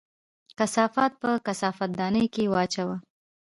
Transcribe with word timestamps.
کثافات 0.57 1.11
په 1.21 1.29
کثافت 1.45 1.89
دانۍ 1.99 2.25
کې 2.33 2.43
واچوه 2.53 2.95